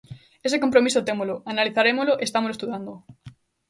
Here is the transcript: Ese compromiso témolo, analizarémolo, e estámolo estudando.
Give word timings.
Ese 0.47 0.61
compromiso 0.63 1.05
témolo, 1.07 1.35
analizarémolo, 1.51 2.13
e 2.17 2.23
estámolo 2.27 2.55
estudando. 2.55 2.91